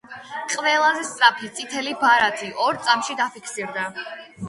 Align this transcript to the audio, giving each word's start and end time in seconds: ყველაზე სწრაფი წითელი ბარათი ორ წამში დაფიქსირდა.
ყველაზე 0.53 1.03
სწრაფი 1.09 1.51
წითელი 1.59 1.95
ბარათი 2.07 2.53
ორ 2.67 2.83
წამში 2.89 3.21
დაფიქსირდა. 3.25 3.91